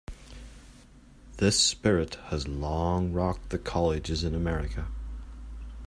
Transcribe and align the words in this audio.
This 1.37 1.59
spirit 1.59 2.15
has 2.31 2.47
long 2.47 3.13
rocked 3.13 3.49
the 3.51 3.59
colleges 3.59 4.23
in 4.23 4.33
America. 4.33 4.87